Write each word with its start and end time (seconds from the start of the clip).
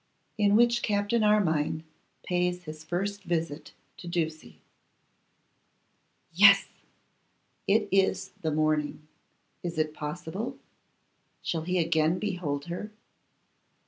In 0.35 0.55
Which 0.55 0.81
Captain 0.81 1.23
Armine 1.23 1.83
Pays 2.23 2.63
His 2.63 2.83
First 2.83 3.21
Visit 3.23 3.71
to 3.97 4.07
Ducie. 4.07 4.57
YES! 6.33 6.65
it 7.67 7.87
is 7.91 8.29
the 8.41 8.49
morning. 8.49 9.07
Is 9.61 9.77
it 9.77 9.93
possible? 9.93 10.57
Shall 11.43 11.61
he 11.61 11.77
again 11.77 12.17
behold 12.17 12.65
her? 12.65 12.89